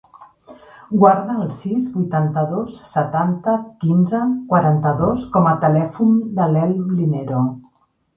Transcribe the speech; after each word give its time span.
Guarda 1.01 1.33
el 1.41 1.49
sis, 1.57 1.83
vuitanta-dos, 1.97 2.79
setanta, 2.91 3.53
quinze, 3.83 4.21
quaranta-dos 4.53 5.27
com 5.37 5.51
a 5.51 5.53
telèfon 5.65 6.17
de 6.41 6.49
l'Elm 6.55 6.89
Linero. 7.03 7.43